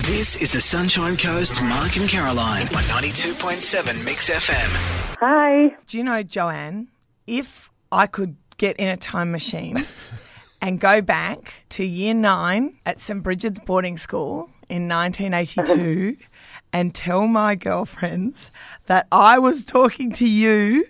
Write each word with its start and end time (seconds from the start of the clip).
This 0.00 0.36
is 0.36 0.50
the 0.50 0.60
Sunshine 0.60 1.16
Coast 1.18 1.62
Mark 1.62 1.96
and 1.96 2.08
Caroline 2.08 2.62
on 2.62 2.82
92.7 3.02 4.04
Mix 4.04 4.30
FM. 4.30 5.16
Hi. 5.20 5.76
Do 5.86 5.98
you 5.98 6.02
know, 6.04 6.22
Joanne, 6.22 6.88
if 7.26 7.70
I 7.90 8.06
could 8.06 8.36
get 8.56 8.76
in 8.78 8.88
a 8.88 8.96
time 8.96 9.30
machine 9.30 9.84
and 10.62 10.80
go 10.80 11.02
back 11.02 11.64
to 11.70 11.84
year 11.84 12.14
nine 12.14 12.78
at 12.86 13.00
St. 13.00 13.22
Bridget's 13.22 13.60
boarding 13.60 13.98
school 13.98 14.48
in 14.70 14.88
1982 14.88 16.16
and 16.72 16.94
tell 16.94 17.26
my 17.26 17.54
girlfriends 17.54 18.50
that 18.86 19.06
I 19.12 19.38
was 19.38 19.62
talking 19.64 20.10
to 20.12 20.26
you, 20.28 20.86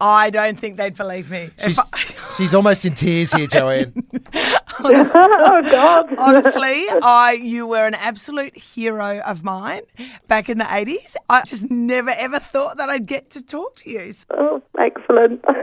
I 0.00 0.30
don't 0.30 0.58
think 0.58 0.78
they'd 0.78 0.96
believe 0.96 1.30
me. 1.30 1.50
She's, 1.62 1.78
I- 1.78 2.14
she's 2.36 2.54
almost 2.54 2.84
in 2.86 2.94
tears 2.94 3.30
here, 3.32 3.46
Joanne. 3.46 3.92
oh 4.84 5.62
God. 5.62 6.14
Honestly, 6.18 6.86
I 7.02 7.38
you 7.40 7.66
were 7.66 7.86
an 7.86 7.94
absolute 7.94 8.56
hero 8.56 9.20
of 9.20 9.44
mine 9.44 9.82
back 10.28 10.48
in 10.48 10.58
the 10.58 10.64
80s. 10.64 11.16
I 11.28 11.42
just 11.42 11.70
never 11.70 12.10
ever 12.10 12.38
thought 12.38 12.76
that 12.76 12.88
I'd 12.88 13.06
get 13.06 13.30
to 13.30 13.42
talk 13.42 13.76
to 13.76 13.90
you. 13.90 14.12
Oh, 14.30 14.62
excellent. 14.78 15.44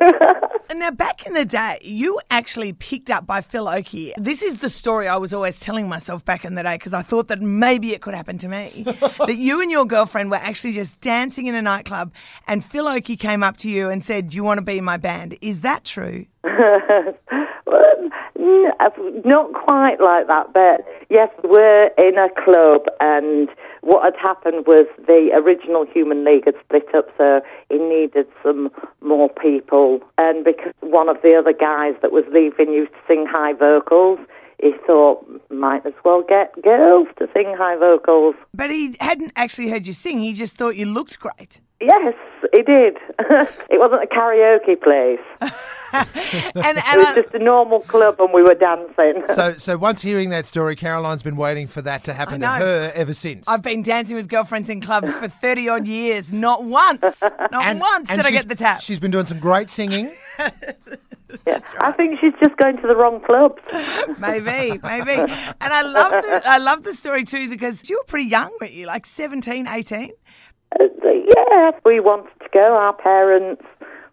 And 0.70 0.78
Now, 0.82 0.92
back 0.92 1.26
in 1.26 1.34
the 1.34 1.46
day, 1.46 1.80
you 1.82 2.20
actually 2.30 2.74
picked 2.74 3.10
up 3.10 3.26
by 3.26 3.42
Phil 3.42 3.68
Oakey. 3.68 4.14
This 4.18 4.44
is 4.44 4.60
the 4.60 4.70
story 4.70 5.08
I 5.08 5.18
was 5.18 5.34
always 5.34 5.60
telling 5.60 5.90
myself 5.90 6.24
back 6.24 6.46
in 6.46 6.54
the 6.54 6.62
day 6.62 6.76
because 6.76 6.94
I 6.94 7.02
thought 7.02 7.28
that 7.30 7.42
maybe 7.42 7.92
it 7.92 8.02
could 8.04 8.14
happen 8.14 8.38
to 8.38 8.48
me. 8.48 8.84
that 8.86 9.36
you 9.36 9.62
and 9.64 9.72
your 9.72 9.86
girlfriend 9.86 10.30
were 10.30 10.38
actually 10.38 10.74
just 10.74 11.02
dancing 11.02 11.48
in 11.48 11.56
a 11.56 11.62
nightclub 11.62 12.14
and 12.48 12.64
Phil 12.64 12.88
Oakey 12.88 13.18
came 13.18 13.42
up 13.42 13.58
to 13.58 13.70
you 13.70 13.90
and 13.90 14.04
said, 14.04 14.30
Do 14.30 14.36
you 14.36 14.44
want 14.44 14.60
to 14.60 14.64
be 14.64 14.78
in 14.78 14.84
my 14.84 14.98
band? 14.98 15.36
Is 15.42 15.62
that 15.62 15.86
true? 15.86 16.28
Uh, 17.74 18.90
Not 19.26 19.54
quite 19.54 20.00
like 20.00 20.28
that, 20.28 20.54
but 20.54 20.86
yes, 21.10 21.30
we're 21.44 21.90
in 21.98 22.18
a 22.18 22.30
club, 22.42 22.86
and 23.00 23.50
what 23.82 24.04
had 24.04 24.16
happened 24.20 24.66
was 24.66 24.86
the 25.08 25.32
original 25.34 25.86
Human 25.86 26.24
League 26.26 26.46
had 26.46 26.56
split 26.64 26.94
up, 26.96 27.08
so 27.18 27.42
it 27.70 27.82
needed 27.82 28.28
some 28.44 28.72
more 29.02 29.30
people. 29.30 30.00
And 30.18 30.44
because 30.44 30.74
one 30.82 31.10
of 31.10 31.18
the 31.22 31.36
other 31.36 31.54
guys 31.54 31.96
that 32.02 32.12
was 32.12 32.26
leaving 32.32 32.74
used 32.74 32.92
to 32.92 33.00
sing 33.08 33.26
high 33.30 33.54
vocals, 33.54 34.20
he 34.62 34.74
thought 34.86 35.26
might 35.50 35.86
as 35.86 35.94
well 36.06 36.24
get 36.28 36.54
girls 36.62 37.08
to 37.18 37.28
sing 37.34 37.54
high 37.58 37.76
vocals. 37.76 38.36
But 38.54 38.70
he 38.70 38.96
hadn't 39.00 39.34
actually 39.36 39.70
heard 39.70 39.88
you 39.88 39.94
sing, 39.94 40.20
he 40.20 40.34
just 40.34 40.56
thought 40.58 40.76
you 40.76 40.86
looked 40.86 41.20
great. 41.20 41.60
Yes, 41.82 42.14
he 42.54 42.62
did. 42.62 42.98
it 43.20 43.80
wasn't 43.80 44.04
a 44.04 44.08
karaoke 44.08 44.82
place. 44.82 45.52
And, 45.94 46.08
and 46.56 46.78
It 46.78 46.98
was 46.98 47.16
just 47.16 47.34
a 47.34 47.40
normal 47.40 47.80
club, 47.82 48.20
and 48.20 48.34
we 48.34 48.44
were 48.44 48.56
dancing. 48.56 49.24
So, 49.40 49.54
so 49.54 49.78
once 49.78 50.02
hearing 50.02 50.32
that 50.32 50.46
story, 50.46 50.76
Caroline's 50.76 51.24
been 51.24 51.38
waiting 51.38 51.68
for 51.68 51.82
that 51.84 52.04
to 52.06 52.14
happen 52.14 52.42
to 52.42 52.48
her 52.48 52.92
ever 52.94 53.14
since. 53.14 53.48
I've 53.48 53.62
been 53.62 53.84
dancing 53.84 54.18
with 54.18 54.28
girlfriends 54.28 54.70
in 54.70 54.82
clubs 54.82 55.14
for 55.14 55.30
30 55.30 55.70
odd 55.70 55.88
years. 55.88 56.34
Not 56.34 56.66
once, 56.66 57.22
not 57.22 57.78
once 57.78 58.10
did 58.10 58.26
I 58.26 58.32
get 58.32 58.50
the 58.50 58.56
tap. 58.56 58.82
She's 58.82 59.00
been 59.00 59.12
doing 59.12 59.26
some 59.26 59.40
great 59.40 59.70
singing. 59.70 60.14
Yeah. 61.48 61.60
I 61.80 61.92
think 61.92 62.20
she's 62.20 62.34
just 62.44 62.56
going 62.58 62.78
to 62.78 62.88
the 62.88 62.96
wrong 62.96 63.22
clubs. 63.26 63.62
Maybe, 64.20 64.80
maybe. 64.84 65.12
And 65.12 65.74
I 65.74 65.82
love 65.82 66.12
the 66.24 66.42
I 66.46 66.58
love 66.58 66.84
the 66.84 66.94
story 66.94 67.24
too 67.24 67.50
because 67.50 67.90
you 67.90 67.98
were 67.98 68.04
pretty 68.06 68.30
young, 68.30 68.52
weren't 68.60 68.74
you? 68.74 68.86
Like 68.86 69.06
17, 69.06 69.68
18? 69.68 70.12
Uh, 70.80 70.86
yeah, 71.04 71.72
we 71.86 72.00
wanted 72.00 72.32
to 72.42 72.50
go. 72.54 72.76
Our 72.76 72.94
parents, 72.94 73.64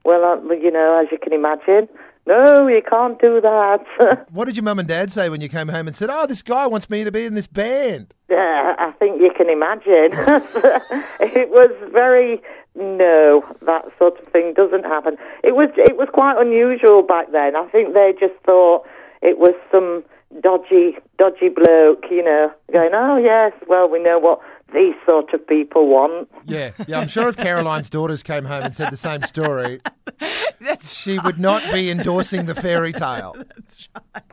well, 0.04 0.24
uh, 0.24 0.54
you 0.54 0.70
know, 0.70 1.00
as 1.02 1.08
you 1.10 1.18
can 1.18 1.32
imagine, 1.32 1.88
no, 2.26 2.66
you 2.66 2.82
can't 2.88 3.20
do 3.20 3.40
that. 3.40 3.84
What 4.30 4.46
did 4.46 4.56
your 4.56 4.64
mum 4.64 4.78
and 4.78 4.88
dad 4.88 5.12
say 5.12 5.28
when 5.28 5.40
you 5.40 5.48
came 5.48 5.68
home 5.68 5.86
and 5.86 5.94
said, 5.94 6.10
"Oh, 6.10 6.26
this 6.26 6.42
guy 6.42 6.66
wants 6.66 6.90
me 6.90 7.04
to 7.04 7.12
be 7.12 7.24
in 7.24 7.34
this 7.34 7.46
band"? 7.46 8.14
yeah, 8.28 8.74
I 8.78 8.90
think 8.98 9.20
you 9.20 9.30
can 9.36 9.48
imagine. 9.48 10.10
it 11.20 11.48
was 11.50 11.70
very 11.92 12.42
no, 12.76 13.42
that 13.64 13.84
sort 13.98 14.20
of 14.20 14.26
thing 14.28 14.52
doesn't 14.54 14.84
happen. 14.84 15.16
It 15.42 15.54
was 15.56 15.70
it 15.76 15.96
was 15.96 16.08
quite 16.12 16.36
unusual 16.38 17.02
back 17.02 17.32
then. 17.32 17.56
I 17.56 17.66
think 17.68 17.94
they 17.94 18.12
just 18.18 18.34
thought 18.44 18.86
it 19.22 19.38
was 19.38 19.54
some 19.72 20.04
dodgy 20.42 20.96
dodgy 21.18 21.48
bloke, 21.48 22.04
you 22.10 22.22
know, 22.22 22.52
going, 22.72 22.90
oh 22.94 23.16
yes, 23.16 23.52
well 23.68 23.88
we 23.88 24.02
know 24.02 24.18
what 24.18 24.40
these 24.74 24.94
sort 25.04 25.32
of 25.32 25.46
people 25.46 25.88
want. 25.88 26.28
Yeah, 26.44 26.72
yeah. 26.86 26.98
I'm 26.98 27.08
sure 27.08 27.28
if 27.28 27.36
Caroline's 27.36 27.88
daughters 27.88 28.22
came 28.22 28.44
home 28.44 28.64
and 28.64 28.74
said 28.74 28.90
the 28.90 28.96
same 28.96 29.22
story, 29.22 29.80
That's 30.60 30.94
she 30.94 31.18
would 31.18 31.38
not 31.38 31.62
be 31.72 31.90
endorsing 31.90 32.46
the 32.46 32.54
fairy 32.54 32.92
tale. 32.92 33.36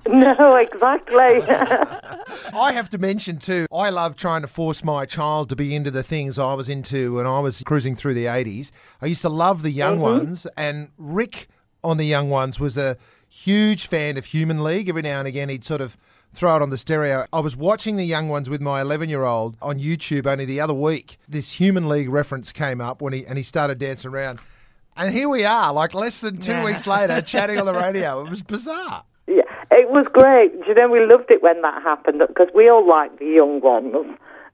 No, 0.08 0.56
exactly. 0.56 1.42
I 2.54 2.72
have 2.74 2.90
to 2.92 2.98
mention 2.98 3.38
too, 3.38 3.68
I 3.72 3.90
love 3.90 4.16
trying 4.16 4.42
to 4.42 4.48
force 4.48 4.84
my 4.84 5.06
child 5.06 5.50
to 5.50 5.56
be 5.56 5.76
into 5.76 5.92
the 5.92 6.04
things 6.04 6.40
I 6.40 6.54
was 6.54 6.70
into 6.70 7.16
when 7.16 7.28
I 7.28 7.40
was 7.40 7.62
cruising 7.64 7.96
through 7.96 8.16
the 8.16 8.26
80s. 8.26 8.72
I 9.02 9.08
used 9.08 9.22
to 9.22 9.30
love 9.30 9.62
the 9.62 9.72
young 9.72 9.96
mm-hmm. 9.96 10.02
ones, 10.02 10.48
and 10.58 10.90
Rick 10.98 11.50
on 11.84 11.98
the 11.98 12.06
young 12.06 12.30
ones 12.30 12.60
was 12.60 12.78
a 12.78 12.98
huge 13.30 13.88
fan 13.88 14.18
of 14.18 14.26
Human 14.26 14.64
League. 14.64 14.90
Every 14.90 15.02
now 15.02 15.20
and 15.20 15.28
again, 15.28 15.50
he'd 15.50 15.64
sort 15.66 15.82
of 15.82 15.98
throw 16.34 16.56
it 16.56 16.62
on 16.62 16.70
the 16.70 16.78
stereo. 16.78 17.26
I 17.32 17.40
was 17.40 17.56
watching 17.56 17.96
the 17.98 18.06
young 18.06 18.28
ones 18.30 18.50
with 18.50 18.62
my 18.62 18.82
11 18.82 19.10
year 19.10 19.24
old 19.24 19.56
on 19.62 19.80
YouTube 19.80 20.26
only 20.26 20.46
the 20.46 20.60
other 20.62 20.74
week. 20.74 21.18
This 21.28 21.54
Human 21.54 21.88
League 21.88 22.10
reference 22.10 22.52
came 22.52 22.82
up 22.82 23.02
when 23.02 23.14
he 23.14 23.26
and 23.26 23.38
he 23.38 23.44
started 23.44 23.78
dancing 23.78 24.12
around. 24.12 24.40
And 24.96 25.12
here 25.14 25.28
we 25.30 25.44
are, 25.44 25.74
like 25.74 25.94
less 25.94 26.20
than 26.20 26.38
two 26.38 26.52
Yeah. 26.52 26.66
weeks 26.66 26.86
later, 26.88 27.22
chatting 27.26 27.60
on 27.60 27.66
the 27.66 27.74
radio. 27.74 28.22
It 28.26 28.30
was 28.30 28.42
bizarre. 28.44 29.04
Yeah, 29.28 29.42
it 29.72 29.90
was 29.90 30.06
great. 30.14 30.60
Do 30.62 30.68
you 30.68 30.74
know, 30.76 30.90
we 30.90 31.00
loved 31.06 31.32
it 31.32 31.42
when 31.42 31.62
that 31.62 31.82
happened 31.82 32.22
because 32.28 32.50
we 32.54 32.70
all 32.70 32.88
liked 32.88 33.20
the 33.20 33.26
young 33.26 33.62
ones. 33.62 33.94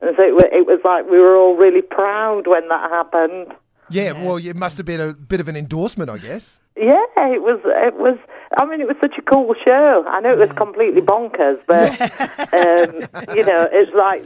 And 0.01 0.15
so 0.15 0.23
it, 0.23 0.53
it 0.53 0.65
was 0.67 0.79
like 0.85 1.09
we 1.09 1.17
were 1.17 1.35
all 1.35 1.55
really 1.57 1.81
proud 1.81 2.47
when 2.47 2.67
that 2.69 2.89
happened. 2.89 3.53
Yeah, 3.89 4.11
well, 4.23 4.37
it 4.37 4.55
must 4.55 4.77
have 4.77 4.85
been 4.85 5.01
a 5.01 5.13
bit 5.13 5.39
of 5.41 5.47
an 5.47 5.55
endorsement, 5.57 6.09
I 6.11 6.19
guess. 6.19 6.59
Yeah, 6.79 7.35
it 7.35 7.43
was. 7.43 7.59
It 7.65 7.95
was. 7.95 8.17
I 8.57 8.65
mean, 8.65 8.79
it 8.81 8.87
was 8.87 8.95
such 9.01 9.17
a 9.17 9.21
cool 9.21 9.53
show. 9.67 10.05
I 10.07 10.21
know 10.21 10.31
it 10.31 10.39
was 10.39 10.51
completely 10.57 11.01
bonkers, 11.01 11.59
but 11.67 11.91
um, 12.53 13.35
you 13.35 13.45
know, 13.45 13.67
it's 13.71 13.93
like 13.93 14.23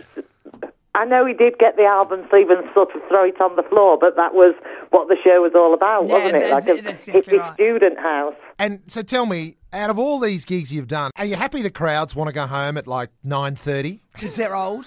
I 0.96 1.06
know 1.06 1.26
he 1.26 1.34
did 1.34 1.58
get 1.58 1.76
the 1.76 1.86
album 1.86 2.26
sleeve 2.30 2.52
and 2.52 2.64
sort 2.74 2.96
of 2.96 3.02
throw 3.08 3.26
it 3.26 3.42
on 3.42 3.56
the 3.56 3.64
floor, 3.64 3.98
but 4.00 4.16
that 4.16 4.36
was 4.36 4.54
what 4.92 5.08
the 5.08 5.18
show 5.24 5.42
was 5.42 5.54
all 5.56 5.74
about, 5.74 6.08
Yeah, 6.08 6.14
wasn't 6.14 6.36
it? 6.36 6.52
Like 6.52 6.68
a 6.68 6.76
hippie 6.94 7.40
right. 7.40 7.54
student 7.56 7.98
house. 7.98 8.36
And 8.64 8.80
so 8.88 9.02
tell 9.02 9.26
me, 9.26 9.58
out 9.74 9.90
of 9.90 10.00
all 10.00 10.20
these 10.20 10.46
gigs 10.46 10.72
you've 10.72 10.88
done, 10.88 11.12
are 11.18 11.26
you 11.26 11.36
happy 11.36 11.62
the 11.62 11.70
crowds 11.70 12.16
want 12.16 12.30
to 12.30 12.34
go 12.34 12.48
home 12.48 12.78
at 12.78 12.88
like 12.88 13.10
9.30? 13.26 14.00
because 14.14 14.36
they're 14.36 14.56
old. 14.56 14.86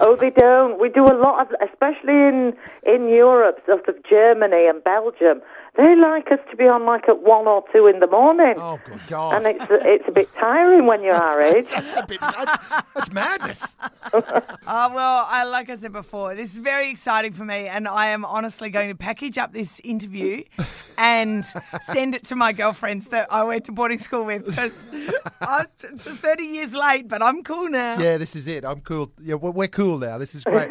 Oh, 0.00 0.16
they 0.16 0.30
don't. 0.30 0.80
We 0.80 0.88
do 0.88 1.04
a 1.04 1.14
lot 1.14 1.42
of, 1.46 1.54
especially 1.70 2.14
in 2.14 2.54
in 2.84 3.08
Europe, 3.08 3.58
sort 3.66 3.86
of 3.88 3.94
Germany 4.08 4.66
and 4.66 4.82
Belgium. 4.82 5.40
They 5.76 5.94
like 5.96 6.30
us 6.32 6.38
to 6.50 6.56
be 6.56 6.64
on 6.64 6.84
like 6.86 7.08
at 7.08 7.22
one 7.22 7.46
or 7.46 7.62
two 7.72 7.86
in 7.86 8.00
the 8.00 8.06
morning, 8.06 8.54
Oh, 8.58 8.80
good 8.84 9.00
God. 9.06 9.34
and 9.34 9.46
it's 9.46 9.64
it's 9.70 10.04
a 10.08 10.12
bit 10.12 10.28
tiring 10.40 10.86
when 10.86 11.02
you're 11.02 11.14
our 11.14 11.40
age. 11.42 11.66
that's 11.68 11.96
a 11.96 12.06
bit, 12.06 12.20
that's, 12.20 12.56
that's 12.94 13.12
madness. 13.12 13.76
Oh, 14.12 14.22
well, 14.66 15.26
I, 15.28 15.44
like 15.44 15.68
I 15.70 15.76
said 15.76 15.92
before, 15.92 16.34
this 16.34 16.52
is 16.54 16.58
very 16.58 16.90
exciting 16.90 17.32
for 17.32 17.44
me, 17.44 17.68
and 17.68 17.86
I 17.86 18.06
am 18.06 18.24
honestly 18.24 18.70
going 18.70 18.88
to 18.88 18.94
package 18.96 19.36
up 19.36 19.52
this 19.52 19.80
interview 19.84 20.42
and 20.96 21.44
send 21.82 22.14
it 22.14 22.24
to 22.24 22.36
my 22.36 22.52
girlfriends 22.52 23.03
that 23.06 23.32
I 23.32 23.44
went 23.44 23.64
to 23.66 23.72
boarding 23.72 23.98
school 23.98 24.26
with 24.26 24.46
because 24.46 24.84
I'm 25.40 25.66
30 25.98 26.42
years 26.42 26.74
late, 26.74 27.08
but 27.08 27.22
I'm 27.22 27.42
cool 27.42 27.68
now. 27.68 27.98
Yeah, 27.98 28.16
this 28.16 28.36
is 28.36 28.48
it. 28.48 28.64
I'm 28.64 28.80
cool. 28.80 29.12
Yeah, 29.20 29.34
we're, 29.34 29.50
we're 29.50 29.68
cool 29.68 29.98
now. 29.98 30.18
This 30.18 30.34
is 30.34 30.44
great. 30.44 30.68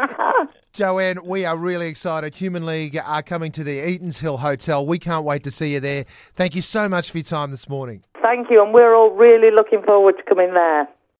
Joanne, 0.72 1.18
we 1.24 1.44
are 1.44 1.56
really 1.56 1.88
excited. 1.88 2.34
Human 2.36 2.64
League 2.64 2.96
are 2.96 3.22
coming 3.22 3.52
to 3.52 3.64
the 3.64 3.78
Eatons 3.80 4.18
Hill 4.18 4.38
Hotel. 4.38 4.86
We 4.86 4.98
can't 4.98 5.24
wait 5.24 5.42
to 5.44 5.50
see 5.50 5.72
you 5.74 5.80
there. 5.80 6.04
Thank 6.34 6.54
you 6.54 6.62
so 6.62 6.88
much 6.88 7.10
for 7.10 7.18
your 7.18 7.24
time 7.24 7.50
this 7.50 7.68
morning. 7.68 8.04
Thank 8.22 8.50
you, 8.50 8.62
and 8.62 8.72
we're 8.72 8.94
all 8.94 9.10
really 9.10 9.50
looking 9.50 9.82
forward 9.82 10.16
to 10.18 10.22
coming 10.22 10.54
there. 10.54 10.88